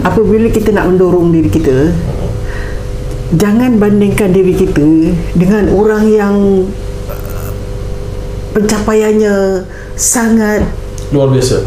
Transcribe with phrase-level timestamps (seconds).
[0.00, 1.92] apabila kita nak mendorong diri kita
[3.30, 4.82] jangan bandingkan diri kita
[5.32, 6.36] dengan orang yang
[7.06, 7.50] uh,
[8.52, 9.62] pencapaiannya
[9.94, 10.66] sangat
[11.10, 11.62] Luar biasa.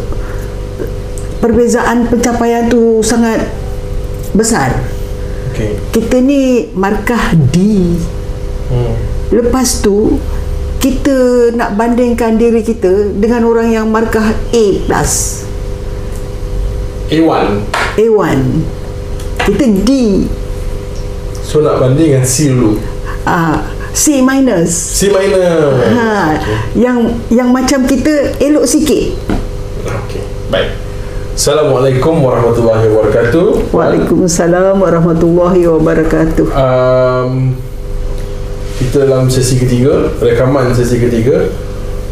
[1.40, 3.48] perbezaan pencapaian tu sangat
[4.32, 4.72] besar
[5.52, 5.76] Okey.
[5.92, 6.42] kita ni
[6.74, 7.56] markah D
[8.64, 8.96] Hmm.
[9.30, 10.18] lepas tu
[10.80, 11.14] kita
[11.54, 15.44] nak bandingkan diri kita dengan orang yang markah A plus
[17.12, 17.46] A1.
[17.98, 18.38] A1
[19.44, 19.90] kita D
[21.44, 22.80] So nak banding dengan C dulu.
[23.28, 23.60] uh,
[23.92, 25.76] C minus C minor.
[25.94, 26.40] ha,
[26.74, 29.14] yang yang macam kita elok sikit
[29.84, 30.24] Okey.
[30.48, 30.72] Baik.
[31.34, 33.74] Assalamualaikum warahmatullahi wabarakatuh.
[33.74, 37.58] Waalaikumsalam warahmatullahi wabarakatuh Um,
[38.74, 41.52] kita dalam sesi ketiga, rekaman sesi ketiga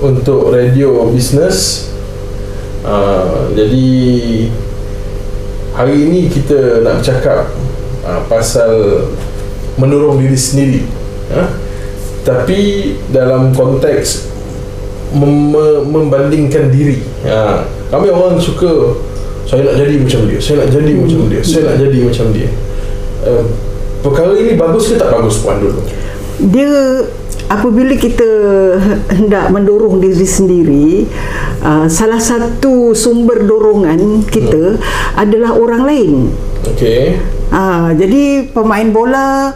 [0.01, 1.89] untuk radio bisnes.
[2.81, 3.89] Uh, jadi
[5.75, 7.49] hari ini kita nak bercakap
[8.03, 9.05] uh, pasal
[9.79, 10.81] mendorong diri sendiri.
[11.31, 11.43] Ha?
[12.21, 14.29] Tapi dalam konteks
[15.15, 17.01] mem- mem- membandingkan diri.
[17.25, 17.65] Ha.
[17.89, 18.95] Kami orang suka
[19.47, 22.49] saya nak jadi macam dia, saya nak jadi macam dia, saya nak jadi macam dia.
[23.25, 23.43] Uh,
[24.05, 25.81] perkara ini bagus ke tak bagus puan dulu?
[26.41, 27.05] dia
[27.51, 28.25] apabila kita
[29.13, 31.05] hendak mendorong diri sendiri
[31.63, 34.77] uh, salah satu sumber dorongan kita
[35.17, 36.13] adalah orang lain
[36.61, 37.17] Okey.
[37.51, 39.51] Ah, jadi pemain bola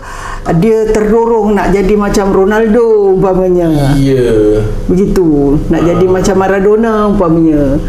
[0.60, 3.96] dia terdorong nak jadi macam Ronaldo umpamanya.
[3.96, 4.62] Ya.
[4.90, 7.80] Begitu, nak jadi macam Maradona umpamanya.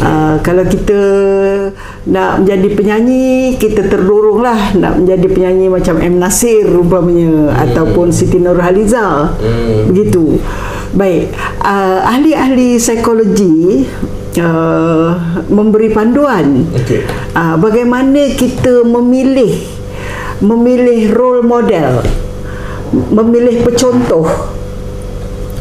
[0.00, 0.96] Uh, kalau kita
[2.08, 7.64] nak menjadi penyanyi kita terdorong lah nak menjadi penyanyi macam M Nasir umpamanya hmm.
[7.68, 9.92] ataupun Siti Nurhaliza Hmm.
[9.92, 10.40] begitu
[10.90, 11.30] baik
[11.62, 13.86] uh, ahli-ahli psikologi
[14.42, 15.14] uh,
[15.46, 17.06] memberi panduan Okey.
[17.34, 19.54] uh, bagaimana kita memilih
[20.42, 22.02] memilih role model
[22.90, 24.26] memilih pecontoh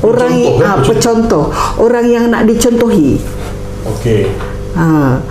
[0.02, 0.66] orang Pecontoh, eh?
[0.66, 1.46] ah Pecontoh.
[1.52, 3.22] pecontoh orang yang nak dicontohi
[3.86, 4.26] Okey.
[4.74, 5.22] ha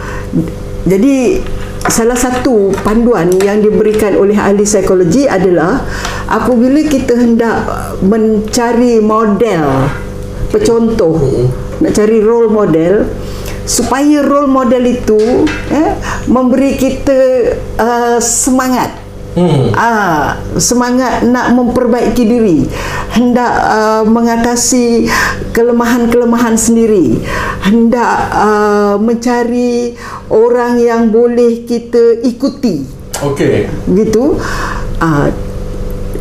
[0.86, 1.42] jadi
[1.86, 5.86] salah satu panduan yang diberikan oleh ahli psikologi adalah
[6.26, 7.62] apabila kita hendak
[8.02, 9.86] mencari model
[10.50, 11.22] pecontoh
[11.78, 13.06] nak cari role model
[13.68, 15.92] supaya role model itu eh,
[16.26, 17.18] memberi kita
[17.78, 19.70] uh, semangat Hmm.
[19.76, 22.58] Ah, semangat nak memperbaiki diri,
[23.12, 25.06] hendak uh, mengatasi
[25.52, 27.22] kelemahan-kelemahan sendiri,
[27.62, 29.94] hendak uh, mencari
[30.32, 32.82] orang yang boleh kita ikuti.
[33.22, 33.68] Okey.
[33.86, 34.38] Begitu.
[34.98, 35.30] Ah,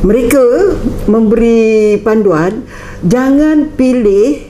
[0.05, 0.77] mereka
[1.09, 2.69] memberi panduan
[3.01, 4.45] jangan pilih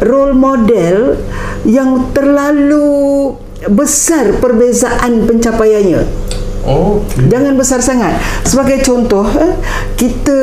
[0.00, 1.20] role model
[1.64, 3.32] yang terlalu
[3.72, 6.25] besar perbezaan pencapaiannya.
[6.66, 7.30] Okey.
[7.30, 8.18] Jangan besar sangat.
[8.42, 9.54] Sebagai contoh, eh,
[9.94, 10.38] kita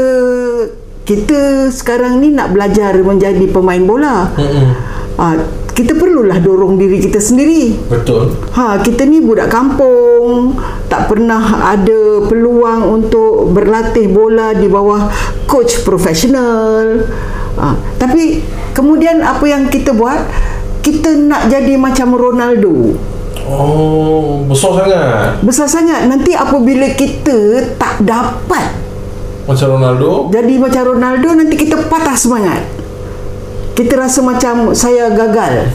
[1.03, 4.31] kita sekarang ni nak belajar menjadi pemain bola.
[4.39, 4.71] Hmm.
[5.19, 5.35] Ah,
[5.73, 7.75] kita perlulah dorong diri kita sendiri.
[7.89, 8.33] Betul.
[8.55, 10.55] Ha, kita ni budak kampung,
[10.87, 15.09] tak pernah ada peluang untuk berlatih bola di bawah
[15.49, 17.03] coach profesional.
[17.57, 18.41] Ha, tapi
[18.73, 20.23] kemudian apa yang kita buat?
[20.85, 22.93] Kita nak jadi macam Ronaldo.
[23.43, 25.29] Oh, besar sangat.
[25.41, 26.01] Besar sangat.
[26.05, 27.37] Nanti apabila kita
[27.75, 28.65] tak dapat
[29.43, 30.31] Macam Ronaldo.
[30.31, 32.63] jadi macam Ronaldo, nanti kita patah semangat.
[33.73, 35.67] Kita rasa macam saya gagal.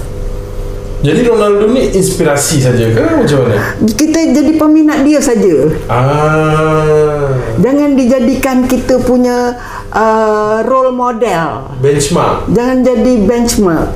[0.99, 3.79] Jadi Ronaldo ni inspirasi saja ke macam mana?
[3.85, 5.71] Kita jadi peminat dia saja.
[5.87, 9.55] Ah, Jangan dijadikan kita punya
[9.89, 11.71] uh, role model.
[11.79, 12.51] benchmark.
[12.51, 13.91] Jangan jadi benchmark.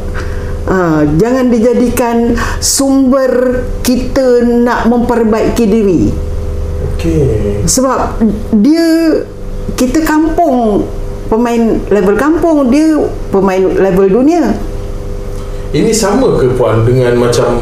[0.63, 6.03] Uh, jangan dijadikan sumber kita nak memperbaiki diri.
[6.95, 7.67] Okey.
[7.67, 8.23] Sebab
[8.63, 9.21] dia
[9.75, 10.87] kita kampung
[11.27, 12.95] pemain level kampung dia
[13.35, 14.55] pemain level dunia.
[15.73, 17.59] Ini sama ke puan dengan macam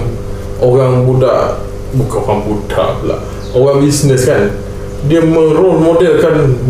[0.61, 1.63] orang budak
[1.97, 3.17] bukan orang budak pula.
[3.57, 4.51] Orang bisnes kan.
[5.09, 6.61] Dia merole modelkan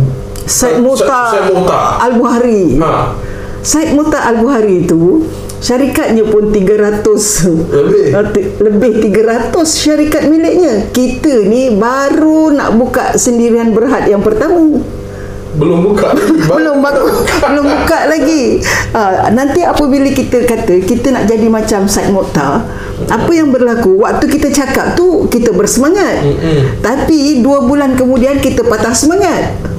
[0.47, 1.81] Said Sa- Muta Said Muta.
[2.07, 2.79] Al-Buhari.
[2.79, 3.19] Ha.
[3.67, 5.27] Said Muta Al-Buhari itu
[5.61, 7.05] syarikatnya pun 300
[7.71, 8.05] Lebih.
[8.17, 8.27] Ah,
[8.65, 10.89] lebih 300 syarikat miliknya.
[10.91, 14.81] Kita ni baru nak buka sendirian berhad yang pertama.
[15.51, 16.15] Belum buka
[16.51, 17.07] belum baku,
[17.43, 18.63] belum buka lagi.
[18.95, 22.63] Ha, nanti apabila kita kata kita nak jadi macam Said Mokhtar,
[23.11, 26.23] apa yang berlaku waktu kita cakap tu kita bersemangat.
[26.23, 26.79] Mm-mm.
[26.79, 29.70] Tapi dua bulan kemudian kita patah semangat.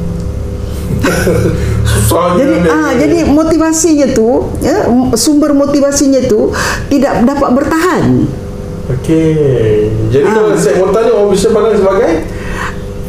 [2.12, 6.51] Jadi ah jadi motivasinya tu ya, sumber motivasinya tu
[6.92, 8.03] tidak dapat bertahan.
[9.00, 9.88] Okey.
[10.12, 10.33] Jadi Ah.
[10.36, 10.51] kalau
[10.83, 12.12] Motar ni orang bisa pandang sebagai?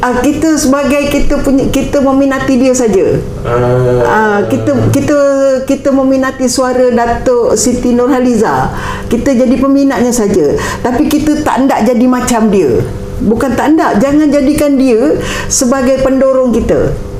[0.03, 3.23] Uh, kita sebagai kita punya kita meminati dia saja.
[3.47, 5.19] Uh, uh, kita kita
[5.63, 8.75] kita meminati suara Datuk Siti Nurhaliza.
[9.07, 10.59] Kita jadi peminatnya saja.
[10.83, 12.83] Tapi kita tak nak jadi macam dia.
[13.23, 17.12] Bukan tak nak jangan jadikan dia sebagai pendorong kita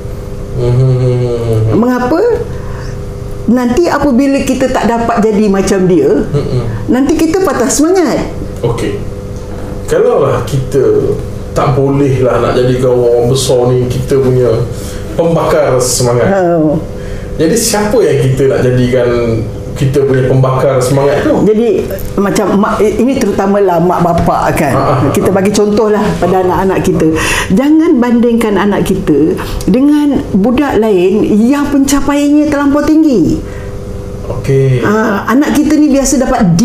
[0.57, 2.21] hmm, mengapa
[3.43, 6.87] nanti apabila kita tak dapat jadi macam dia hmm.
[6.87, 8.95] nanti kita patah semangat Okey.
[9.91, 11.11] Kalau lah kita
[11.51, 14.49] tak boleh lah nak jadikan orang besar ni kita punya
[15.19, 16.31] pembakar semangat.
[16.31, 16.79] uh,
[17.35, 19.09] Jadi siapa yang kita nak jadikan
[19.73, 21.33] kita punya pembakar semangat tu?
[21.43, 21.85] Jadi
[22.17, 24.73] macam mak ini terutamalah mak bapak kan.
[24.73, 27.07] Ah, ah, Kita bagi contoh lah pada anak-anak kita.
[27.53, 29.33] Jangan bandingkan anak kita
[29.65, 33.41] dengan budak lain yang pencapaiannya terlampau tinggi.
[34.23, 34.79] Okey.
[34.87, 36.63] Ah, anak kita ni biasa dapat D,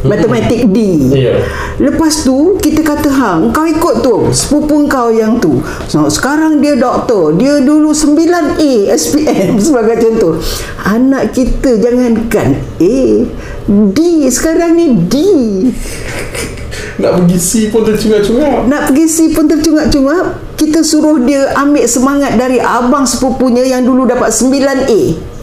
[0.00, 0.78] matematik D.
[1.12, 1.44] Ya.
[1.76, 5.60] Lepas tu kita kata hang kau ikut tu sepupu kau yang tu.
[5.92, 10.40] So, sekarang dia doktor, dia dulu 9A SPM sebagai contoh.
[10.88, 12.98] Anak kita jangankan A,
[13.68, 13.98] D
[14.32, 15.14] sekarang ni D.
[16.96, 18.72] Nak pergi C pun tercungap-cungap.
[18.72, 20.24] Nak pergi C pun tercungap-cungap,
[20.56, 25.35] kita suruh dia ambil semangat dari abang sepupunya yang dulu dapat 9A.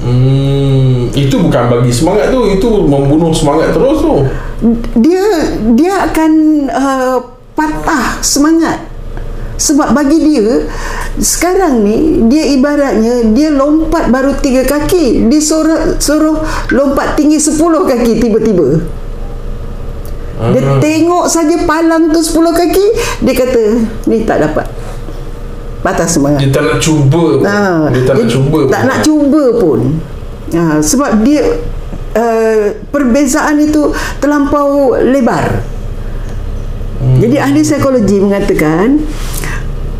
[0.00, 4.14] Hmm, itu bukan bagi semangat tu, itu membunuh semangat terus tu.
[4.96, 5.24] dia
[5.76, 6.32] dia akan
[6.72, 7.18] uh,
[7.52, 8.80] patah semangat
[9.60, 10.64] sebab bagi dia
[11.20, 15.40] sekarang ni dia ibaratnya dia lompat baru tiga kaki dia
[16.00, 16.40] suruh,
[16.72, 18.80] lompat tinggi sepuluh kaki tiba-tiba
[20.40, 20.80] dia Ah.
[20.80, 22.86] tengok saja palang tu sepuluh kaki
[23.20, 23.64] dia kata
[24.08, 24.64] ni tak dapat
[25.80, 27.46] patah semangat Dia tak nak cuba pun.
[27.46, 29.80] Ah, Dia tak nak jadi cuba Tak nak cuba pun.
[30.50, 31.42] Ah, sebab dia
[32.14, 35.62] uh, perbezaan itu terlampau lebar.
[37.00, 37.16] Hmm.
[37.22, 39.00] Jadi ahli psikologi mengatakan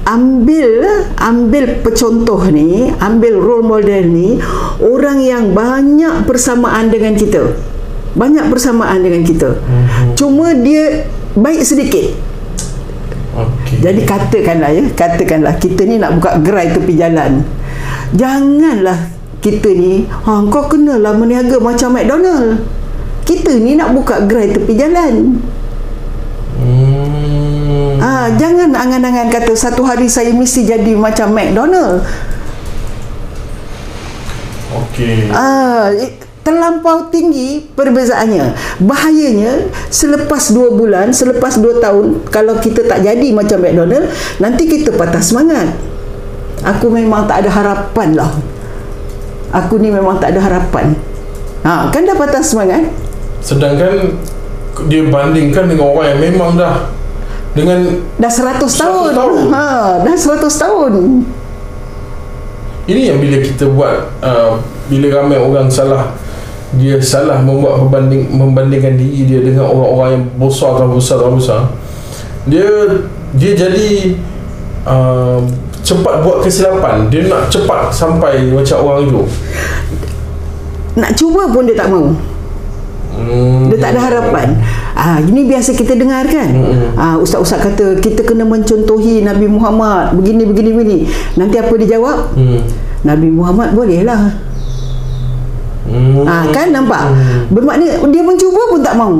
[0.05, 0.69] ambil
[1.17, 4.37] ambil pencontoh ni, ambil role model ni
[4.83, 7.57] orang yang banyak persamaan dengan kita.
[8.19, 9.55] Banyak persamaan dengan kita.
[9.55, 10.19] Hmm.
[10.19, 11.07] Cuma dia
[11.39, 12.30] baik sedikit.
[13.31, 13.79] Okey.
[13.79, 17.47] Jadi katakanlah ya, katakanlah kita ni nak buka gerai tepi jalan.
[18.11, 22.67] Janganlah kita ni, ha kau kenalah meniaga macam McDonald.
[23.23, 25.39] Kita ni nak buka gerai tepi jalan.
[26.59, 27.97] Hmm.
[28.03, 32.03] Ah, jangan angan-angan kata satu hari saya mesti jadi macam McDonald.
[34.71, 35.31] Okey.
[35.31, 38.57] Ah, eh, terlampau tinggi perbezaannya.
[38.81, 44.09] Bahayanya selepas dua bulan, selepas dua tahun kalau kita tak jadi macam McDonald,
[44.41, 45.77] nanti kita patah semangat.
[46.61, 48.33] Aku memang tak ada harapan lah.
[49.51, 50.95] Aku ni memang tak ada harapan.
[51.65, 52.89] Ha, kan dah patah semangat?
[53.45, 54.17] Sedangkan
[54.89, 56.89] dia bandingkan dengan orang yang memang dah
[57.53, 59.13] dengan Dah 100 tahun.
[59.13, 59.45] tahun.
[59.53, 59.65] Ha,
[60.07, 60.93] dah 100 tahun.
[62.91, 64.59] ini yang bila kita buat uh,
[64.91, 66.11] bila ramai orang salah
[66.79, 71.61] dia salah membuat perbanding membandingkan diri dia dengan orang-orang yang besar atau besar atau besar
[72.47, 72.67] dia
[73.35, 74.15] dia jadi
[74.87, 75.43] uh,
[75.83, 79.23] cepat buat kesilapan dia nak cepat sampai macam orang itu
[80.91, 82.11] Nak cuba pun dia tak mau.
[83.15, 83.71] hmm.
[83.71, 84.59] Dia tak ada harapan.
[84.93, 86.51] Ah, ini biasa kita dengar kan.
[86.99, 90.99] Ah, ustaz-ustaz kata kita kena mencontohi Nabi Muhammad begini begini begini.
[91.39, 92.35] Nanti apa dia jawab?
[92.35, 92.61] Hmm.
[93.07, 94.50] Nabi Muhammad bolehlah.
[95.89, 96.27] Hmm.
[96.29, 97.03] Ah, kan nampak?
[97.49, 99.15] Bermakna dia mencuba pun tak mau.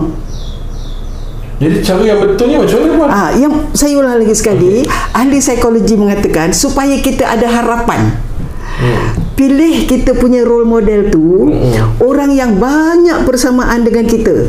[1.61, 3.09] jadi cara yang betulnya macam mana Puan?
[3.13, 4.81] Ah, yang saya ulang lagi sekali,
[5.13, 8.17] ahli psikologi mengatakan supaya kita ada harapan.
[9.37, 11.53] Pilih kita punya role model tu
[12.01, 14.49] orang yang banyak persamaan dengan kita.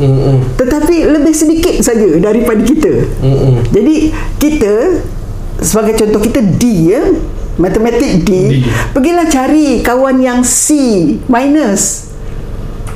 [0.00, 0.16] Hmm.
[0.16, 0.38] Hmm.
[0.56, 3.04] Tetapi lebih sedikit saja daripada kita.
[3.20, 3.36] Hmm.
[3.36, 3.54] Hmm.
[3.70, 5.04] Jadi kita
[5.60, 7.02] sebagai contoh kita D ya,
[7.60, 8.64] matematik D, D.
[8.96, 10.72] pergilah cari kawan yang C
[11.28, 12.08] minus.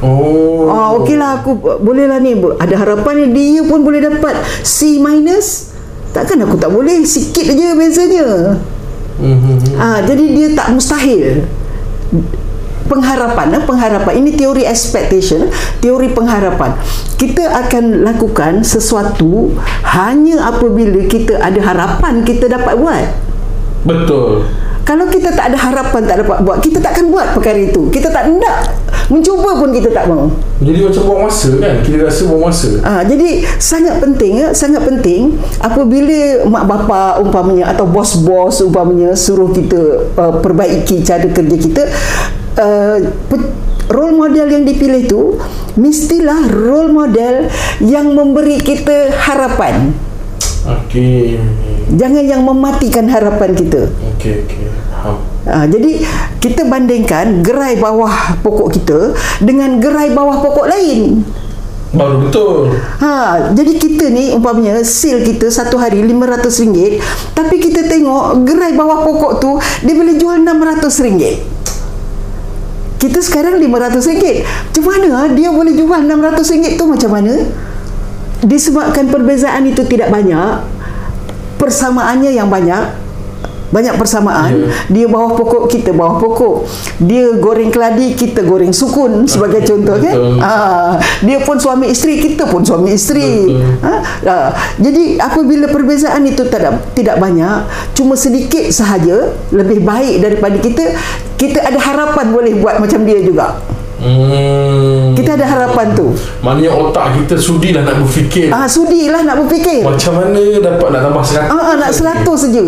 [0.00, 0.68] Oh.
[0.68, 5.76] Ah okeylah aku bolehlah ni ada harapan ni dia pun boleh dapat C minus.
[6.16, 8.58] Takkan aku tak boleh sikit aja bezanya.
[9.20, 9.60] Hmm.
[9.76, 11.44] Ah jadi dia tak mustahil.
[12.84, 14.12] Pengharapan, eh, pengharapan.
[14.20, 15.48] Ini teori expectation,
[15.80, 16.76] teori pengharapan.
[17.16, 19.56] Kita akan lakukan sesuatu
[19.88, 23.33] hanya apabila kita ada harapan kita dapat buat.
[23.84, 24.48] Betul.
[24.84, 27.88] Kalau kita tak ada harapan tak dapat buat, kita takkan buat perkara itu.
[27.88, 28.68] Kita tak nak
[29.08, 30.28] mencuba pun kita tak mau.
[30.60, 31.74] Jadi macam buang masa kan?
[31.80, 32.70] Kita rasa buang masa.
[32.84, 39.52] Ah, jadi sangat penting ya, sangat penting apabila mak bapa umpamanya atau bos-bos umpamanya suruh
[39.56, 41.82] kita uh, perbaiki cara kerja kita
[42.60, 42.96] uh,
[43.88, 45.36] role model yang dipilih tu
[45.76, 47.48] mestilah role model
[47.84, 49.92] yang memberi kita harapan
[50.64, 51.36] Okey.
[51.94, 54.64] Jangan yang mematikan harapan kita Okey, okey.
[55.44, 56.00] Ha, jadi
[56.40, 59.12] kita bandingkan gerai bawah pokok kita
[59.44, 61.20] dengan gerai bawah pokok lain.
[61.94, 62.74] Baru betul.
[63.04, 66.58] Ha, jadi kita ni umpamanya sil kita satu hari RM500
[67.36, 69.50] tapi kita tengok gerai bawah pokok tu
[69.84, 71.12] dia boleh jual RM600.
[72.98, 74.00] Kita sekarang RM500.
[74.48, 77.34] Macam mana ah, dia boleh jual RM600 tu macam mana?
[78.44, 80.73] Disebabkan perbezaan itu tidak banyak,
[81.64, 82.84] persamaannya yang banyak,
[83.72, 84.52] banyak persamaan.
[84.52, 84.68] Ya.
[84.86, 86.68] dia bawah pokok kita bawah pokok.
[87.02, 90.14] Dia goreng keladi kita goreng sukun sebagai Okey, contoh kan?
[90.38, 90.92] ah
[91.24, 93.50] dia pun suami isteri kita pun suami isteri.
[93.82, 93.94] Ha?
[94.28, 97.66] ah, jadi apabila perbezaan itu tidak tidak banyak
[97.96, 100.84] cuma sedikit sahaja lebih baik daripada kita
[101.34, 103.58] kita ada harapan boleh buat macam dia juga
[104.04, 105.16] Hmm.
[105.16, 106.12] kita ada harapan tu.
[106.44, 108.52] Maknanya otak kita sudilah nak berfikir.
[108.52, 109.80] ah sudilah nak berfikir.
[109.80, 112.66] Macam mana dapat nak tambah 100 ah, ah nak seratus saja.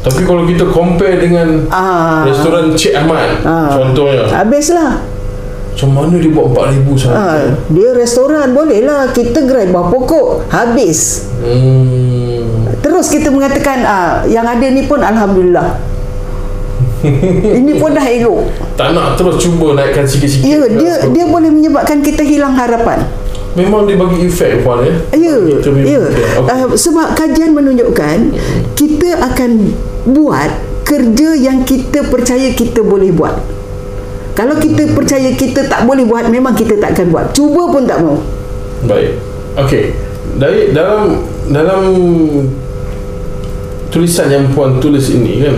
[0.00, 2.24] Tapi kalau kita compare dengan ah.
[2.24, 3.76] Restoran Cik Ahmad Ah.
[3.76, 4.24] Contohnya.
[4.32, 5.04] Habislah.
[5.70, 7.28] Macam mana dia buat 4,000 sahaja Ha,
[7.72, 11.28] dia restoran boleh lah kita gerai bawah pokok habis.
[11.40, 12.68] Hmm.
[12.80, 15.76] Terus kita mengatakan ah yang ada ni pun alhamdulillah
[17.60, 18.44] ini pun dah elok
[18.76, 23.04] Tak nak terus cuba naikkan sikit-sikit ya dia dia boleh menyebabkan kita hilang harapan
[23.58, 26.00] Memang dia bagi efek Puan ya ya ya fikir.
[26.06, 26.46] Okey.
[26.46, 28.38] uh, sebab kajian menunjukkan
[28.78, 29.74] kita akan
[30.06, 30.50] buat
[30.86, 33.34] kerja yang kita percaya kita boleh buat
[34.38, 37.98] kalau kita percaya kita tak boleh buat memang kita tak akan buat cuba pun tak
[38.00, 38.16] mau
[38.80, 39.12] Baik.
[39.60, 39.92] Okey.
[40.40, 41.20] Dari dalam
[41.52, 41.82] dalam
[43.92, 45.56] tulisan yang puan tulis ini kan.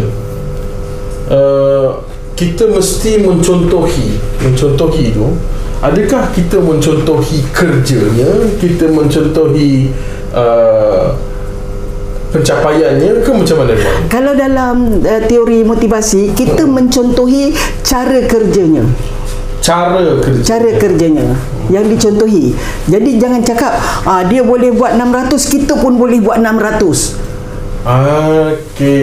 [1.32, 1.96] Uh,
[2.36, 5.32] kita mesti mencontohi mencontohi tu
[5.80, 8.52] adakah kita mencontohi kerjanya?
[8.60, 9.88] Kita mencontohi
[10.36, 11.16] uh,
[12.32, 18.84] pencapaiannya ke macam mana puan Kalau dalam uh, teori motivasi kita mencontohi cara kerjanya,
[19.60, 21.32] cara kerja cara kerjanya
[21.68, 22.56] yang dicontohi.
[22.88, 23.72] Jadi jangan cakap
[24.04, 27.31] ah dia boleh buat 600 kita pun boleh buat 600.
[27.82, 29.02] Okey.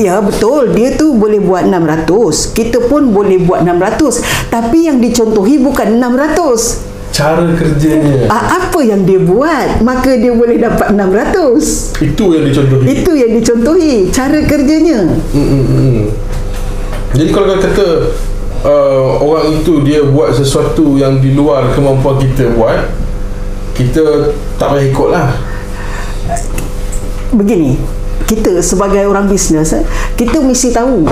[0.00, 0.72] Ya betul.
[0.72, 6.92] Dia tu boleh buat 600 kita pun boleh buat 600 tapi yang dicontohi bukan 600
[7.12, 8.24] cara kerjanya.
[8.32, 9.84] Ah, apa yang dia buat?
[9.84, 12.84] Maka dia boleh dapat 600 itu yang dicontohi.
[12.88, 13.94] Itu yang dicontohi.
[14.08, 15.12] Cara kerjanya.
[15.36, 16.00] Hmm, hmm, hmm.
[17.12, 17.86] Jadi kalau kata
[18.64, 22.88] uh, orang itu dia buat sesuatu yang di luar kemampuan kita buat,
[23.76, 25.28] kita tak payah ikut lah.
[27.32, 27.76] Begini
[28.28, 29.84] kita sebagai orang bisnes eh,
[30.14, 31.04] kita mesti tahu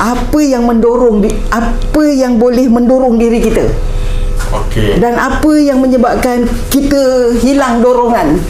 [0.00, 3.68] apa yang mendorong di, apa yang boleh mendorong diri kita
[4.50, 4.96] Okey.
[4.98, 8.40] dan apa yang menyebabkan kita hilang dorongan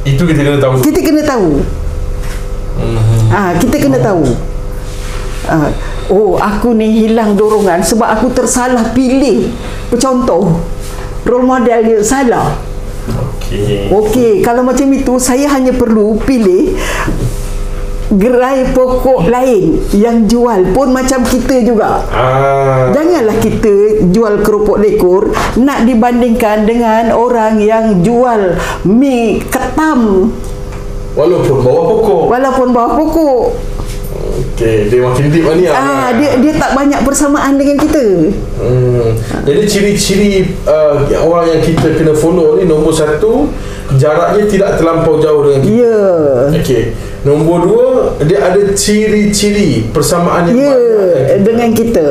[0.00, 0.80] Itu kita kena tahu.
[0.80, 1.50] kita kena tahu
[2.80, 3.28] Hmm.
[3.28, 4.24] ah kita kena tahu
[5.44, 5.68] ah,
[6.08, 9.52] oh aku ni hilang dorongan sebab aku tersalah pilih
[10.00, 10.64] contoh
[11.28, 12.56] role model dia salah
[13.50, 13.90] Okey.
[13.90, 16.78] Okey, kalau macam itu saya hanya perlu pilih
[18.10, 22.02] gerai pokok lain yang jual pun macam kita juga.
[22.10, 22.90] Ah.
[22.90, 30.30] Janganlah kita jual keropok lekor nak dibandingkan dengan orang yang jual mi ketam
[31.10, 32.22] Walaupun bawah pokok.
[32.30, 33.46] walaupun bawah pokok.
[34.60, 35.64] Okey, dia makin deep lah ni.
[35.72, 38.28] Ah dia dia tak banyak persamaan dengan kita.
[38.60, 39.16] Hmm.
[39.48, 43.48] Jadi ciri-ciri uh, orang yang kita kena follow ni nombor satu
[43.96, 45.72] jaraknya tidak terlampau jauh dengan kita.
[45.80, 46.04] Ya.
[46.60, 46.82] Okey.
[47.24, 47.86] Nombor dua
[48.28, 51.40] dia ada ciri-ciri persamaan yang Ya banyak.
[51.40, 52.08] dengan kita.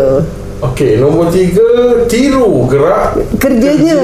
[0.59, 4.01] Okey, nombor tiga tiru gerak Kerjanya.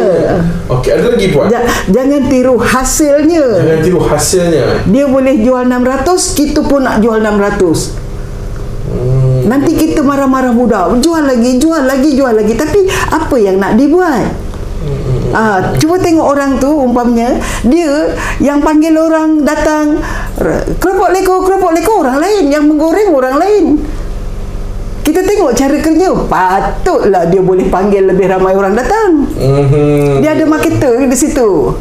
[0.69, 1.49] Okey, ada lagi puan?
[1.49, 3.45] Ja, jangan tiru hasilnya.
[3.57, 4.65] Jangan tiru hasilnya.
[4.85, 8.04] Dia boleh jual 600, kita pun nak jual 600.
[9.45, 12.53] Nanti kita marah-marah budak, jual lagi, jual lagi, jual lagi.
[12.57, 14.25] Tapi apa yang nak dibuat?
[15.35, 17.35] Ah, cuba tengok orang tu umpamanya
[17.65, 19.99] dia yang panggil orang datang
[20.79, 23.65] keropok leko keropok leko orang lain yang menggoreng orang lain.
[25.05, 30.25] Kita tengok cara kerja Patutlah dia boleh panggil lebih ramai orang datang Mhm.
[30.25, 31.77] Dia ada marketer di situ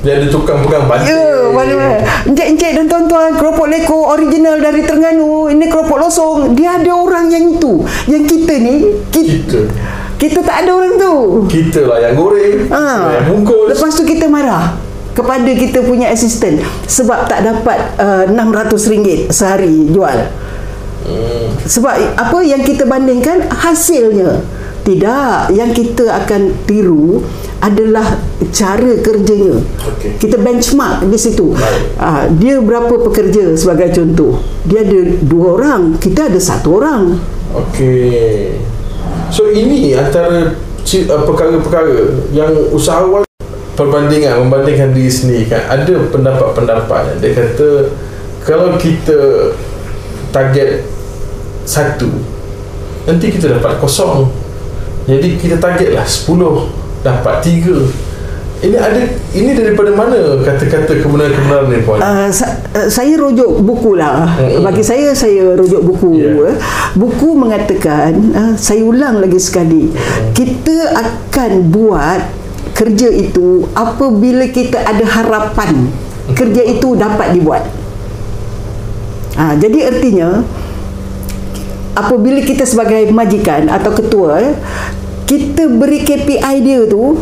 [0.00, 1.12] Dia ada tukang pegang banting.
[1.12, 6.56] Ya, mana Encik-encik dan tuan-tuan, keropok leko original dari Terengganu, ini keropok losong.
[6.56, 7.84] Dia ada orang yang itu.
[8.08, 8.74] Yang kita ni,
[9.12, 9.60] kita, Kita.
[10.16, 11.14] kita tak ada orang tu.
[11.52, 12.72] Kita lah yang goreng.
[12.72, 12.80] Ha.
[12.80, 13.66] Kita yang bungkus.
[13.76, 14.72] Lepas tu kita marah
[15.12, 20.18] kepada kita punya assistant sebab tak dapat uh, RM600 sehari jual.
[21.04, 21.46] Hmm.
[21.66, 24.40] Sebab apa yang kita bandingkan hasilnya.
[24.80, 27.20] Tidak, yang kita akan tiru
[27.60, 28.16] adalah
[28.50, 29.60] cara kerjanya.
[29.60, 30.16] Okey.
[30.16, 31.52] Kita benchmark di situ.
[31.52, 32.00] Baik.
[32.00, 34.40] Ah, dia berapa pekerja sebagai contoh?
[34.64, 37.20] Dia ada dua orang, kita ada satu orang.
[37.52, 38.56] Okey.
[39.30, 43.22] So ini antara uh, perkara-perkara yang usahawan
[43.78, 47.88] perbandingan membandingkan diri sendiri kan ada pendapat-pendapat dia kata
[48.44, 49.54] kalau kita
[50.34, 50.84] target
[51.64, 52.10] satu
[53.08, 54.28] nanti kita dapat kosong
[55.08, 57.78] jadi kita targetlah 10 dapat tiga
[58.60, 59.00] ini ada
[59.32, 64.36] ini daripada mana kata-kata kebenaran-kebenaran ni puan Uh, sa- uh, saya rujuk buku lah.
[64.36, 64.60] Mm-mm.
[64.60, 66.20] Bagi saya, saya rujuk buku.
[66.20, 66.52] Yeah.
[66.52, 66.56] eh.
[66.92, 69.88] Buku mengatakan, uh, saya ulang lagi sekali,
[70.36, 72.20] kita akan buat
[72.76, 75.88] kerja itu apabila kita ada harapan
[76.36, 77.64] kerja itu dapat dibuat.
[79.40, 80.44] Ha, jadi artinya
[82.00, 84.56] apabila kita sebagai majikan atau ketua
[85.28, 87.20] kita beri KPI dia tu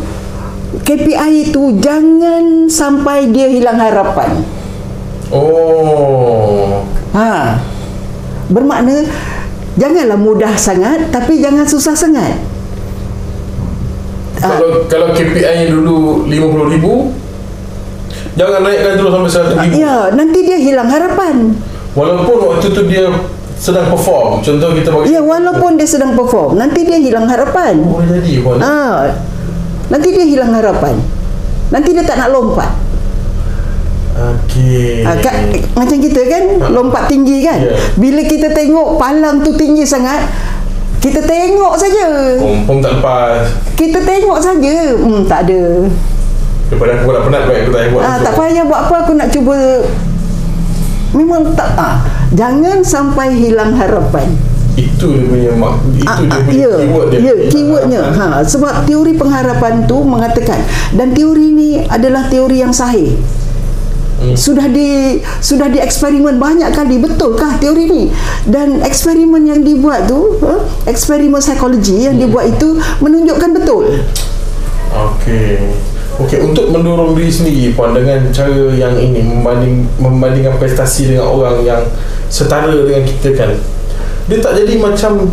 [0.85, 4.41] KPI itu jangan sampai dia hilang harapan.
[5.29, 7.57] oh Ha.
[8.49, 9.05] Bermakna
[9.77, 12.37] janganlah mudah sangat tapi jangan susah sangat.
[14.39, 19.31] Kalau kalau KPI nya dulu 50,000 jangan naikkan dulu sampai
[19.67, 21.59] 100,000 Ya, nanti dia hilang harapan.
[21.97, 23.11] Walaupun waktu tu dia
[23.59, 27.75] sedang perform Contoh kita bagi Ya, walaupun dia sedang perform, nanti dia hilang harapan.
[27.77, 29.11] Boleh jadi pun Ha.
[29.89, 30.95] Nanti dia hilang harapan.
[31.69, 32.71] Nanti dia tak nak lompat.
[34.15, 35.35] Okey Ha, kat,
[35.73, 37.59] macam kita kan lompat tinggi kan.
[37.59, 37.75] Ya.
[37.95, 40.23] Bila kita tengok palang tu tinggi sangat,
[40.99, 42.35] kita tengok saja.
[42.63, 44.75] Pom tak lepas Kita tengok saja.
[44.93, 45.87] Hmm, tak ada.
[46.67, 48.23] Daripada aku nak penat baik aku tak payah buat Ah, tu.
[48.23, 49.57] tak payah buat apa aku nak cuba
[51.13, 52.01] memang tak ah,
[52.33, 54.29] jangan sampai hilang harapan.
[54.79, 58.01] Itu dia punya mak Itu Ah, dia ah, punya ya, keyword dia ya, keywordnya.
[58.15, 60.61] Ha, sebab teori pengharapan tu mengatakan
[60.95, 63.17] dan teori ni adalah teori yang sahih.
[64.19, 64.35] Hmm.
[64.35, 68.03] Sudah di sudah dieksperimen banyak kali betulkah teori ni?
[68.47, 73.83] Dan eksperimen yang dibuat tu, ha, eksperimen psikologi yang dibuat itu menunjukkan betul.
[74.89, 75.75] Okey
[76.19, 81.63] Okey untuk mendorong diri sendiri puan dengan cara yang ini membanding membandingkan prestasi dengan orang
[81.63, 81.79] yang
[82.27, 83.55] setara dengan kita kan.
[84.27, 85.31] Dia tak jadi macam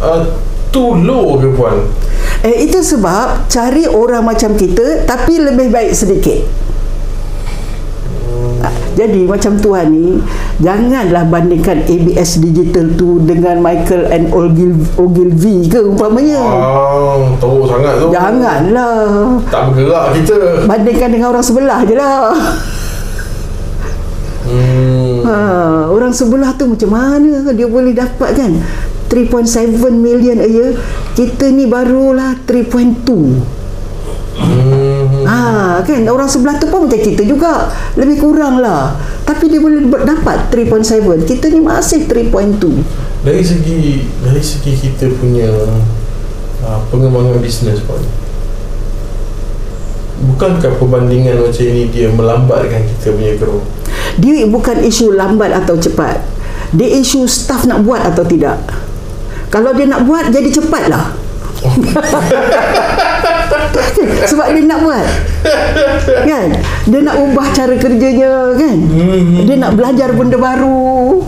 [0.00, 0.22] uh,
[0.72, 1.92] too low ke puan?
[2.40, 6.65] Eh itu sebab cari orang macam kita tapi lebih baik sedikit.
[8.94, 10.16] Jadi macam tuan ni
[10.56, 17.94] Janganlah bandingkan ABS Digital tu Dengan Michael and Ogilvy, Ogilvy ke umpamanya Ah, teruk sangat
[17.98, 18.08] tu.
[18.08, 18.96] Janganlah
[19.46, 20.38] Tak bergerak kita.
[20.64, 22.32] Bandingkan dengan orang sebelah je lah
[24.46, 25.26] Hmm.
[25.26, 25.36] ha,
[25.90, 28.52] Orang sebelah tu macam mana dia boleh dapat kan
[29.08, 29.42] 3.7
[29.90, 30.70] million a year
[31.12, 33.42] Kita ni barulah 3.2
[34.36, 34.85] Hmm.
[35.26, 36.02] Ha, kan?
[36.10, 37.70] Orang sebelah tu pun macam kita juga.
[37.96, 38.94] Lebih kurang lah.
[39.26, 45.50] Tapi dia boleh dapat 3.7 kita ni masih 3.2 Dari segi dari segi kita punya
[46.62, 47.98] uh, pengembangan bisnes pun.
[50.16, 53.66] Bukankah perbandingan macam ini dia melambatkan kita punya growth?
[54.16, 56.24] dia bukan isu lambat atau cepat.
[56.72, 58.56] Dia isu staff nak buat atau tidak.
[59.52, 61.15] Kalau dia nak buat jadi cepat lah
[64.30, 65.06] sebab dia nak buat.
[66.26, 66.48] Kan?
[66.88, 68.76] Dia nak ubah cara kerjanya kan?
[69.46, 71.22] Dia nak belajar benda baru.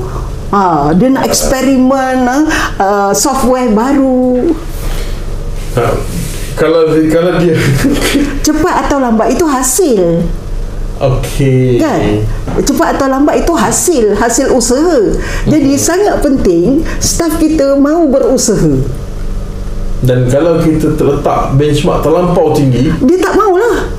[0.48, 2.24] Ha, dia nak eksperimen
[2.80, 4.48] uh, software baru.
[5.76, 5.84] Ha,
[6.56, 7.54] kalau kalau dia
[8.46, 10.24] cepat atau lambat itu hasil.
[10.98, 11.78] Okey.
[11.78, 12.26] kan?
[12.58, 14.18] Cepat atau lambat itu hasil.
[14.18, 15.14] Hasil usaha.
[15.46, 19.06] Jadi sangat penting staff kita mau berusaha
[19.98, 23.90] Dan kalau kita terletak benchmark terlampau tinggi, dia tak maulah.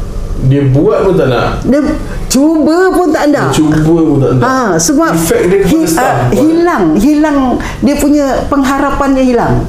[0.47, 1.59] dia buat pun tak nak.
[1.67, 1.83] dia
[2.31, 4.43] cuba pun tak Dia ada cuba pun tak nak.
[4.47, 5.59] ha, sebab Efek dia
[5.99, 6.39] ah, Puan.
[6.39, 6.85] hilang.
[6.95, 7.39] Hilang.
[7.83, 9.67] Dia punya pengharapannya hilang.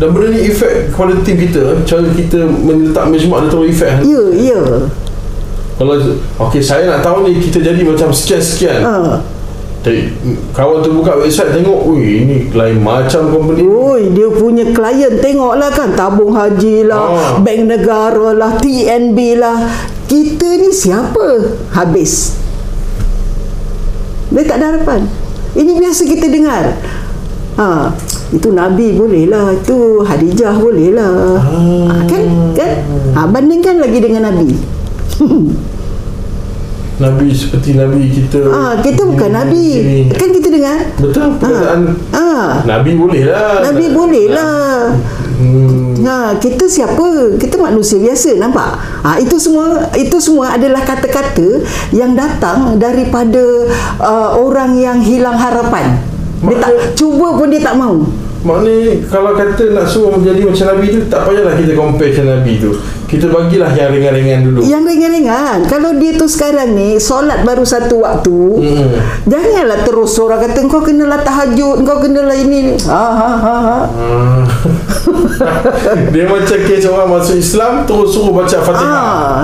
[0.00, 1.84] Dan benda ni efek kepada tim kita.
[1.84, 4.60] Cara kita meletak benchmark dia terlalu efek ya ya.
[5.74, 5.94] Kalau
[6.48, 8.80] Okay saya nak tahu ni Kita jadi macam sekian-sekian.
[8.80, 9.20] Ha.
[10.56, 15.68] Kawan tu buka website tengok Ui ni lain macam company Oi, dia punya klien tengoklah
[15.68, 17.36] kan tabung haji lah, Ah.
[17.36, 19.60] bank negara lah, TNB lah.
[20.08, 21.52] Kita ni siapa?
[21.68, 22.40] Habis.
[24.32, 25.04] Dia tak ada harapan.
[25.52, 26.64] Ini biasa kita dengar.
[27.54, 27.92] Ha,
[28.32, 31.38] itu Nabi boleh lah, itu Hadijah boleh lah.
[31.38, 32.24] Ha, kan?
[32.56, 32.72] Kan?
[33.14, 34.48] Ha, bandingkan lagi dengan Nabi.
[36.94, 39.66] Nabi seperti Nabi kita Ah, kita bukan Ini, nabi.
[39.74, 39.98] ini.
[40.14, 40.78] Kan kita dengar?
[40.94, 41.80] Betul perkataan
[42.14, 42.62] Ah.
[42.62, 44.94] Nabi boleh lah Nabi boleh lah.
[45.42, 45.82] hmm.
[46.04, 47.34] Ha, kita siapa?
[47.34, 48.76] Kita manusia biasa, nampak?
[49.02, 53.42] Ha, itu semua itu semua adalah kata-kata yang datang daripada
[53.98, 55.96] uh, orang yang hilang harapan.
[56.44, 58.04] Dia tak cuba pun dia tak mau.
[58.44, 62.52] Maknanya kalau kata nak suruh menjadi macam Nabi tu Tak payahlah kita compare macam Nabi
[62.60, 62.70] tu
[63.08, 65.58] Kita bagilah yang ringan-ringan dulu Yang ringan-ringan.
[65.64, 68.90] Kalau dia tu sekarang ni solat baru satu waktu, Hmm.
[69.24, 72.74] janganlah terus orang kata kau kenalah tahajud, kau kenalah ini.
[72.74, 73.56] ni." Ha ha ha.
[73.56, 73.78] ha.
[73.88, 74.42] Ah.
[76.14, 79.42] Dia macam kes orang masuk Islam Terus suruh baca Fatihah Ah,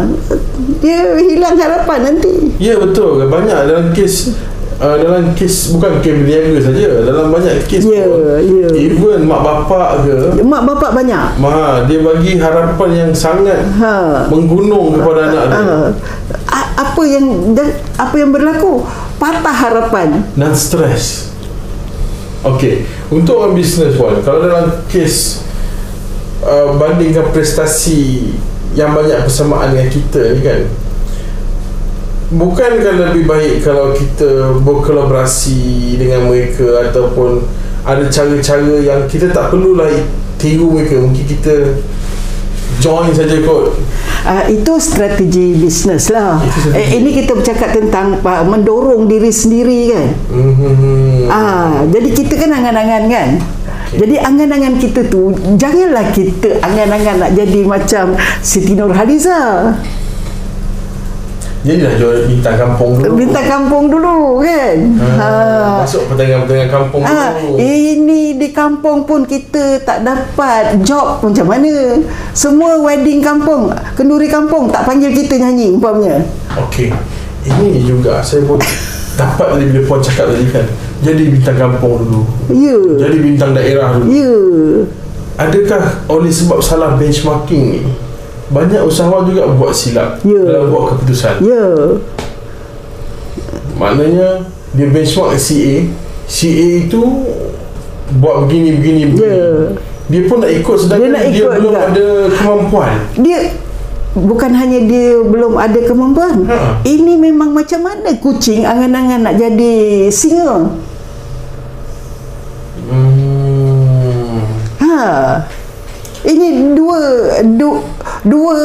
[0.80, 2.56] dia hilang harapan nanti.
[2.56, 4.32] Ya betul Banyak dalam kes
[4.80, 8.68] uh, Dalam kes Bukan kes berniaga saja Dalam banyak kes Ya, pun, ya.
[8.74, 11.24] Even mak bapak ke Mak bapak banyak.
[11.36, 14.26] Ma, dia bagi harapan yang sangat Ha.
[14.26, 15.60] menggunung kepada anak dia.
[15.60, 15.86] Ah,
[16.48, 18.82] a- apa yang dan apa yang berlaku
[19.16, 21.28] patah harapan Non stres.
[22.40, 25.44] Okey, untuk orang bisnes pun kalau dalam kes
[26.40, 28.32] uh, bandingkan prestasi
[28.72, 30.60] yang banyak persamaan dengan kita ni kan
[32.30, 37.42] Bukankah lebih baik kalau kita berkolaborasi dengan mereka ataupun
[37.82, 39.90] ada cara-cara yang kita tak perlulah
[40.38, 41.02] tiru mereka?
[41.02, 41.74] Mungkin kita
[42.78, 43.74] join saja kot.
[44.22, 46.38] Uh, itu strategi bisnes lah.
[46.38, 50.06] Itu eh, ini kita bercakap tentang uh, mendorong diri sendiri kan?
[50.30, 51.26] Hmm.
[51.26, 53.30] ah jadi kita kan angan-angan kan.
[53.90, 59.74] Jadi angan-angan kita tu Janganlah kita angan-angan nak jadi macam Siti Nurhaliza
[61.60, 65.30] Jadilah jual bintang kampung dulu Bintang kampung dulu kan ha.
[65.84, 72.00] Masuk pertandingan-pertandingan kampung Ah, dulu ini di kampung pun kita tak dapat job macam mana.
[72.32, 76.24] Semua wedding kampung, kenduri kampung tak panggil kita nyanyi umpamanya.
[76.56, 76.96] Okey
[77.44, 78.56] Ini juga Saya pun
[79.14, 80.64] Dapat tadi bila puan cakap tadi kan
[81.04, 82.20] Jadi bintang kampung dulu
[82.56, 82.76] Ya.
[83.04, 84.34] Jadi bintang daerah dulu Ya.
[85.36, 87.80] Adakah oleh sebab salah benchmarking ni
[88.50, 90.42] Banyak usahawan juga buat silap Ya.
[90.42, 91.66] Dalam buat keputusan Ya.
[93.78, 95.86] Maknanya Dia benchmark CA
[96.26, 97.02] CA itu
[98.18, 99.50] Buat begini begini begini Ya.
[100.10, 101.80] Dia pun nak ikut sedangkan Dia nak dia, ikut belum juga.
[101.86, 103.38] ada kemampuan Dia
[104.10, 106.42] bukan hanya dia belum ada kemampuan.
[106.50, 106.82] Ha.
[106.82, 109.74] Ini memang macam mana kucing angan-angan nak jadi
[110.10, 110.66] singa.
[112.90, 114.42] hmm.
[114.82, 114.98] Ha.
[116.26, 116.98] Ini dua
[117.54, 117.78] dua
[118.24, 118.60] dua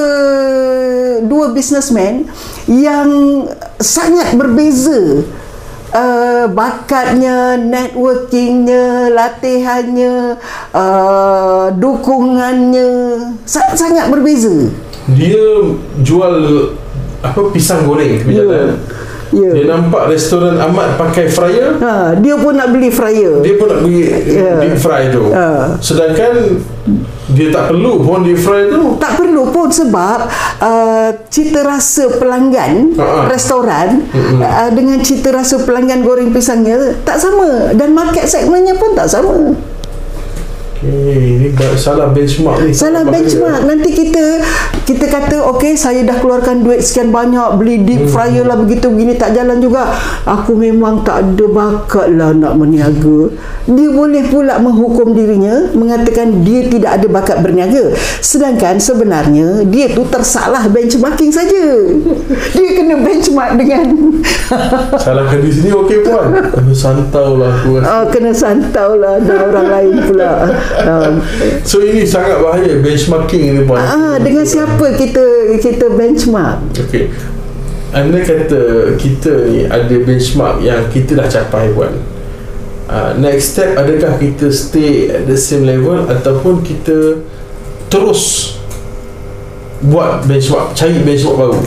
[1.23, 2.27] dua businessman
[2.67, 3.09] yang
[3.79, 5.23] sangat berbeza.
[5.95, 10.35] Uh, bakatnya, networkingnya, latihannya,
[10.75, 12.91] uh, dukungannya
[13.47, 14.75] sangat sangat berbeza.
[15.07, 15.71] Dia
[16.03, 16.35] jual
[17.23, 18.75] apa pisang goreng Ya.
[19.27, 19.51] Ya.
[19.51, 23.41] Dia nampak restoran Ahmad pakai fryer, Ha, dia pun nak beli fryer.
[23.41, 24.53] dia pun nak pergi Ya.
[24.59, 25.23] deep fry tu.
[25.27, 25.75] Ha.
[25.77, 26.61] Sedangkan
[27.27, 28.95] dia tak perlu pun deep fry tu.
[28.95, 30.29] tak perlu pun sebab
[30.61, 33.25] uh, cita rasa pelanggan Ha-ha.
[33.27, 34.05] restoran
[34.37, 39.57] uh, dengan cita rasa pelanggan goreng pisangnya tak sama dan market segmennya pun tak sama.
[40.85, 42.69] Okay, ni ba- salah benchmark ni.
[42.69, 44.37] Salah benchmark nanti kita
[44.83, 47.85] kita kata okey saya dah keluarkan duit sekian banyak beli Hmm.
[47.85, 49.89] deep fryer lah begitu begini tak jalan juga.
[50.23, 53.33] Aku memang tak ada bakat lah nak berniaga.
[53.65, 57.89] Dia boleh pula menghukum dirinya mengatakan dia tidak ada bakat berniaga.
[58.19, 61.65] Sedangkan sebenarnya dia tu tersalah benchmarking saja.
[62.53, 63.85] Dia kena benchmark dengan
[65.03, 66.29] Salahkan di sini okey puan.
[66.45, 67.89] Kena santau lah aku rasa.
[67.89, 70.31] oh, kena santau lah ada orang lain pula.
[70.75, 71.09] Ah,
[71.63, 73.79] So ini sangat bahaya benchmarking ni puan.
[73.79, 76.75] Ah, dengan siapa kita kita benchmark?
[76.75, 77.09] Okey.
[77.95, 78.61] Anda kata
[78.99, 81.95] kita ni ada benchmark yang kita dah capai puan.
[82.85, 87.17] Uh, next step adakah kita stay at the same level ataupun kita
[87.89, 88.53] terus
[89.83, 91.57] buat benchmark cari benchmark baru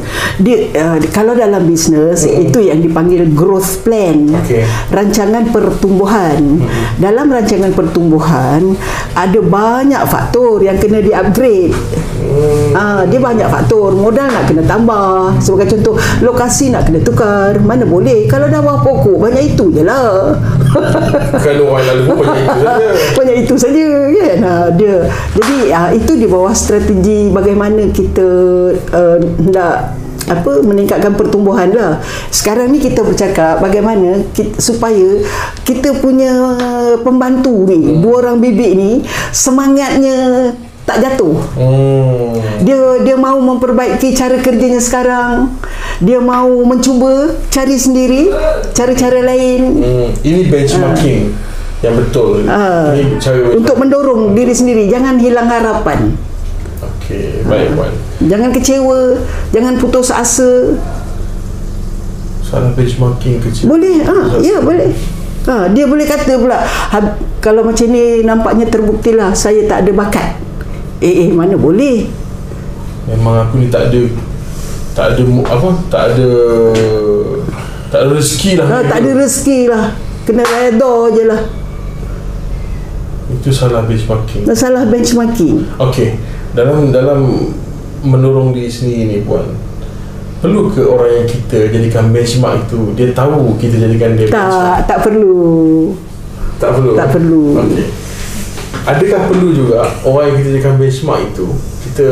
[0.41, 2.49] Dia uh, kalau dalam bisnes Mm-mm.
[2.49, 4.33] itu yang dipanggil growth plan.
[4.45, 4.65] Okey.
[4.95, 6.63] Rancangan pertumbuhan.
[6.63, 6.85] Mm-mm.
[6.97, 8.79] Dalam rancangan pertumbuhan
[9.13, 11.75] ada banyak faktor yang kena di-upgrade.
[11.75, 13.91] hmm, Ah, dia banyak faktor.
[13.99, 15.35] Modal nak kena tambah.
[15.43, 17.59] Sebagai contoh, lokasi nak kena tukar.
[17.59, 18.31] Mana boleh?
[18.31, 20.39] Kalau dah bawah pokok, banyak itu je lah.
[21.45, 22.87] Kalau orang lalu pun banyak itu saja.
[23.19, 24.39] Banyak itu saja kan?
[24.45, 24.97] Ha, dia
[25.35, 28.29] jadi ha, itu di bawah strategi bagaimana kita
[28.93, 29.97] uh, hendak
[30.29, 32.05] apa meningkatkan pertumbuhan lah.
[32.29, 35.25] Sekarang ni kita bercakap bagaimana kita, supaya
[35.65, 36.33] kita punya
[37.01, 38.91] pembantu ni dua orang bibik ni
[39.33, 40.53] semangatnya
[40.89, 41.37] tak jatuh.
[41.53, 42.41] Hmm.
[42.65, 45.53] Dia dia mau memperbaiki cara kerjanya sekarang.
[46.01, 48.33] Dia mau mencuba cari sendiri
[48.73, 50.09] cara-cara lain Hmm.
[50.25, 51.37] Ini benchmarking
[51.85, 52.49] yang betul.
[52.49, 52.97] Ah.
[52.97, 54.89] Ini cara untuk mendorong diri sendiri.
[54.89, 56.17] Jangan hilang harapan.
[56.79, 57.93] Okey, baik puan.
[58.25, 59.21] Jangan kecewa,
[59.53, 60.79] jangan putus asa.
[62.41, 63.69] Salah benchmarking kecil.
[63.69, 64.91] Boleh, ah, ya boleh.
[65.49, 66.97] Ha, dia boleh kata pula, ha,
[67.41, 70.48] kalau macam ni nampaknya terbuktilah saya tak ada bakat.
[70.99, 72.11] Eh, eh mana boleh?
[73.07, 74.03] Memang aku ni tak ada
[74.99, 76.31] tak ada apa tak ada
[77.89, 78.67] tak ada rezeki lah.
[78.67, 79.87] Ha, tak ada rezeki lah.
[80.27, 81.43] Kena redha je lah.
[83.33, 84.45] Itu salah benchmarking.
[84.45, 85.57] Masalah benchmarking.
[85.79, 86.19] Okey,
[86.53, 87.49] dalam dalam
[88.03, 89.47] mendorong diri sendiri ni puan.
[90.39, 94.43] Perlu ke orang yang kita jadikan benchmark itu dia tahu kita jadikan dia benchmark?
[94.43, 95.39] Tak, tak perlu.
[96.59, 96.93] Tak perlu.
[96.99, 97.43] Tak perlu.
[97.63, 97.87] Okey.
[98.87, 101.47] Adakah perlu juga orang yang kita jadikan benchmark itu
[101.89, 102.09] kita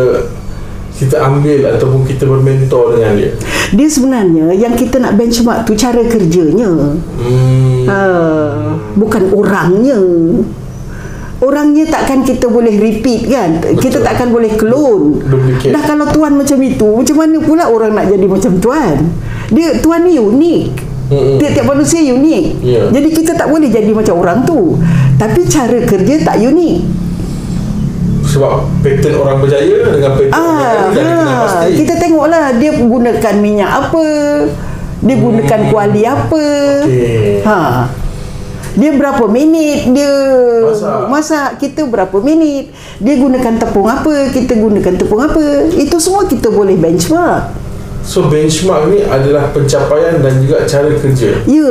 [0.97, 3.33] kita ambil ataupun kita bermentor dengan dia?
[3.77, 6.97] Dia sebenarnya yang kita nak benchmark tu cara kerjanya.
[7.21, 7.85] Hmm.
[7.85, 7.99] Ha,
[8.97, 10.01] bukan orangnya.
[11.37, 13.77] Orangnya takkan kita boleh repeat kan Betul.
[13.77, 15.69] Kita takkan boleh clone Duplicate.
[15.69, 19.13] Dah kalau tuan macam itu Macam mana pula orang nak jadi macam tuan
[19.53, 22.83] Dia tuan ni unik Tiap-tiap manusia unik Ya.
[22.91, 24.75] Jadi kita tak boleh jadi macam orang tu
[25.15, 26.77] Tapi cara kerja tak unik
[28.27, 31.71] Sebab pattern orang berjaya dengan pattern orang Ah, berjaya dikenal ha, pasti.
[31.79, 34.07] kita tengoklah dia gunakan minyak apa,
[34.99, 35.71] dia gunakan Hmm.
[35.71, 36.45] kuali apa.
[36.83, 37.41] Okey.
[37.43, 37.59] Ha.
[38.75, 40.13] Dia berapa minit dia
[40.61, 41.01] Masak.
[41.09, 42.69] masak, kita berapa minit.
[42.99, 45.45] Dia gunakan tepung apa, kita gunakan tepung apa.
[45.73, 47.66] Itu semua kita boleh benchmark.
[48.03, 51.43] So benchmark ni adalah pencapaian dan juga cara kerja.
[51.47, 51.71] Ya.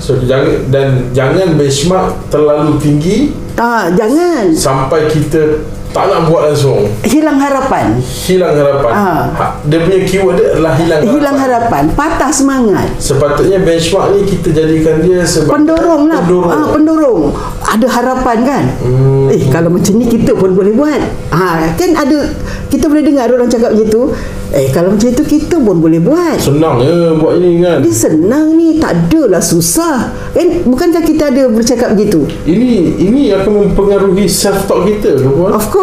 [0.00, 6.86] So jangan dan jangan benchmark terlalu tinggi Ha, jangan sampai kita tak nak buat langsung.
[7.02, 7.98] hilang harapan.
[7.98, 8.92] Hilang harapan.
[8.92, 9.22] Ah.
[9.32, 11.14] Ha, dia punya keyword dia adalah hilang harapan.
[11.16, 12.86] Hilang harapan, patah semangat.
[12.96, 16.50] Sepatutnya benchmark ni kita jadikan dia sebagai Pendorong lah Pendorong.
[16.50, 17.20] Ah, pendorong
[17.60, 19.28] Ada harapan kan Hmm.
[19.28, 21.00] Eh kalau macam ni kita pun boleh buat
[21.30, 22.18] ha, Kan ada
[22.66, 24.02] Kita boleh dengar orang cakap macam tu
[24.50, 27.78] Eh kalau macam itu kita pun boleh buat Senang je buat ini kan.
[27.80, 33.68] Dia senang ni Tak adalah susah Kan bukankah kita ada bercakap begitu Ini ini akan
[33.68, 35.26] mempengaruhi self talk kita ke?
[35.28, 35.79] Of course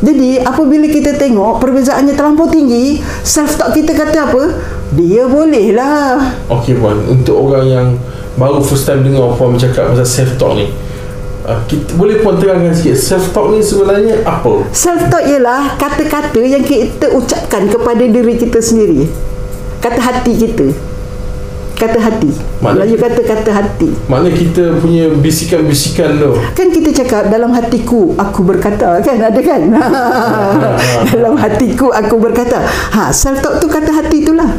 [0.00, 4.56] jadi apabila kita tengok perbezaannya terlampau tinggi Self talk kita kata apa
[4.96, 6.16] Dia boleh lah
[6.48, 7.86] Okey puan, untuk orang yang
[8.40, 10.72] baru first time dengar puan bercakap pasal self talk ni.
[11.40, 14.64] Uh, kita, boleh puan terangkan sikit self talk ni sebenarnya apa?
[14.72, 19.04] Self talk ialah kata-kata yang kita ucapkan kepada diri kita sendiri.
[19.84, 20.72] Kata hati kita.
[21.80, 22.28] Kata hati.
[22.60, 23.88] Maknanya- Melayu kata kata hati.
[24.04, 26.36] Makna kita punya bisikan-bisikan tu.
[26.52, 29.62] Kan kita cakap dalam hatiku aku berkata kan ada kan?
[31.16, 32.60] dalam hatiku aku berkata.
[32.68, 34.52] Ha self talk tu kata hati itulah.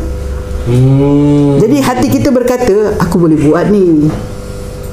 [0.65, 1.61] Hmm.
[1.61, 4.09] Jadi hati kita berkata aku boleh buat ni.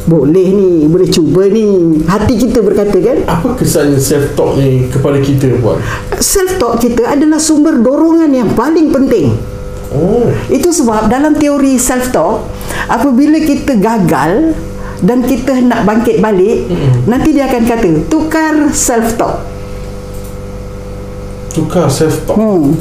[0.05, 2.01] Boleh ni, boleh cuba ni.
[2.05, 3.25] Hati kita berkata kan?
[3.25, 5.81] Apa kesan self talk ni kepada kita puan?
[6.17, 9.33] Self talk kita adalah sumber dorongan yang paling penting.
[9.88, 10.29] Oh.
[10.53, 12.44] Itu sebab dalam teori self talk
[12.92, 14.53] apabila kita gagal
[15.01, 19.40] dan kita nak bangkit balik mm nanti dia akan kata tukar self talk.
[21.57, 22.37] Tukar self talk.
[22.37, 22.77] Hmm.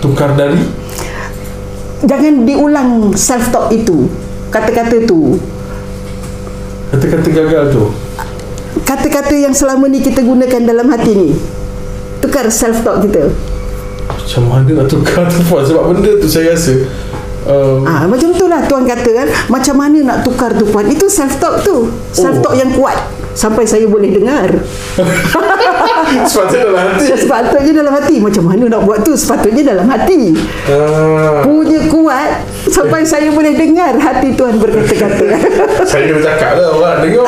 [0.00, 0.62] Tukar dari
[1.98, 4.06] Jangan diulang self talk itu.
[4.48, 5.36] Kata-kata tu.
[6.88, 7.82] kata-kata gagal tu.
[8.86, 11.30] Kata-kata yang selama ni kita gunakan dalam hati ni.
[12.22, 13.28] Tukar self talk kita.
[14.28, 15.40] Macam mana nak tukar tu?
[15.40, 16.84] Sebab benda tu saya rasa
[17.48, 19.28] um, Ah, macam tu lah tuan kata kan.
[19.48, 21.88] Macam mana nak tukar tu puan Itu self talk tu.
[22.12, 23.00] Self talk yang kuat
[23.32, 24.48] Sampai saya boleh dengar.
[26.24, 27.04] Sepatutnya dalam hati.
[27.14, 28.16] Sepatutnya dalam hati.
[28.18, 29.12] Macam mana nak buat tu?
[29.14, 30.34] Sepatutnya dalam hati.
[30.66, 32.42] Ah, Punya kuat.
[32.68, 35.24] Sampai saya boleh dengar Hati tuan berkata-kata.
[35.88, 37.24] Saya kena cakap lah orang dengar.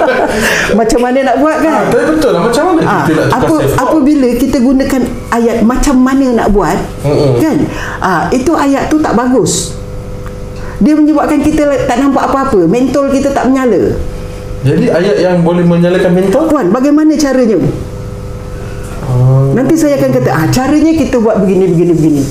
[0.78, 1.72] Macam mana nak buat kan?
[1.74, 2.42] Ah, tapi betul lah.
[2.44, 3.80] Macam mana Ah, kita nak apa talk?
[3.80, 7.38] apabila kita gunakan ayat macam mana nak buat Mm-mm.
[7.38, 7.56] kan?
[8.00, 9.76] Ah, itu ayat tu tak bagus.
[10.78, 12.66] Dia menyebabkan kita tak nampak apa-apa.
[12.66, 13.94] Mentol kita tak menyala
[14.64, 16.48] Jadi ayat yang boleh menyalakan mental?
[16.48, 17.60] tuan bagaimana caranya?
[19.04, 22.22] Ah, nanti saya akan kata ah caranya kita buat begini begini begini.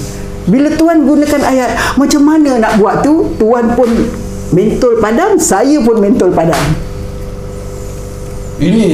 [0.43, 3.37] Bila tuan gunakan ayat macam mana nak buat tu?
[3.37, 3.85] Tuan pun
[4.49, 6.57] mentol padam saya pun mentol padam.
[8.57, 8.85] Ini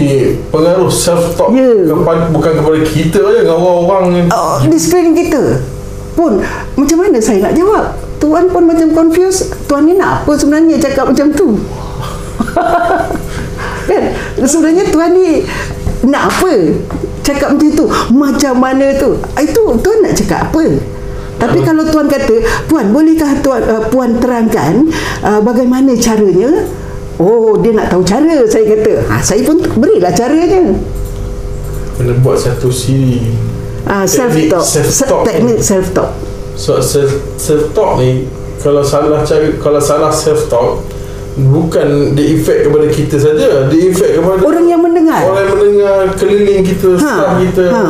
[0.50, 1.68] pengaruh self talk Ya.
[1.86, 5.64] kepada bukan kepada kita je dengan orang-orang yang uh, di sekeliling kita.
[6.12, 6.44] Pun
[6.76, 7.96] macam mana saya nak jawab?
[8.20, 9.56] Tuan pun macam confused.
[9.64, 11.56] Tuan ni nak apa sebenarnya cakap macam tu
[13.90, 14.14] kan?
[14.46, 15.42] Sebenarnya tuan ni
[16.06, 16.54] nak apa?
[17.26, 17.86] Cakap macam tu.
[18.14, 19.18] Macam mana tu?
[19.34, 20.66] Ah, itu tuan nak cakap apa?
[21.40, 22.36] Tapi kalau tuan kata
[22.68, 24.92] puan bolehkah tuan uh, puan terangkan
[25.24, 26.68] uh, bagaimana caranya?
[27.16, 29.08] Oh dia nak tahu cara saya kata.
[29.08, 30.76] Ha, saya pun berilah caranya.
[31.96, 33.50] Kena buat satu siri.
[33.88, 34.36] Uh, self
[35.02, 36.14] talk teknik self talk
[36.54, 38.28] So self self talk ni
[38.60, 40.84] kalau salah cara kalau salah self talk
[41.48, 46.00] bukan dia efek kepada kita saja, dia efek kepada orang yang mendengar orang yang mendengar
[46.14, 47.66] keliling kita, Ha, staff kita.
[47.72, 47.86] ha.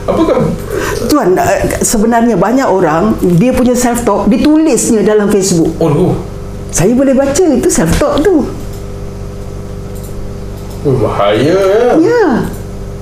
[0.00, 0.42] Apakah
[1.06, 5.70] Tuan, eh, sebenarnya banyak orang dia punya self talk ditulisnya dalam Facebook.
[5.76, 6.14] oh, oh,
[6.70, 8.48] Saya boleh baca itu self talk tu.
[10.80, 11.90] oh bahaya ya.
[12.00, 12.26] Ya.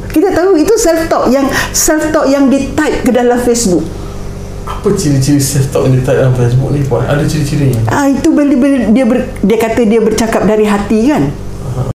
[0.09, 3.85] Kita tahu itu self talk yang self talk yang di type ke dalam Facebook.
[4.69, 7.09] Apa ciri-ciri self talk yang ditype dalam Facebook ni puan?
[7.09, 7.81] Ada ciri-cirinya.
[7.89, 11.48] Ah itu bila, bila dia ber, dia kata dia bercakap dari hati kan.